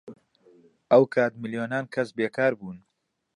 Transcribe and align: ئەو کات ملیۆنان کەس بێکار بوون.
ئەو 0.91 1.03
کات 1.13 1.33
ملیۆنان 1.41 1.85
کەس 1.93 2.09
بێکار 2.17 2.51
بوون. 2.59 2.77